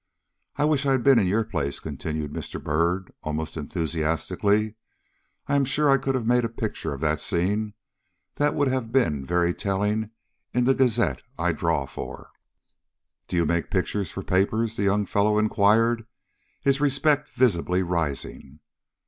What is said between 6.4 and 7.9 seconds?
a picture of that scene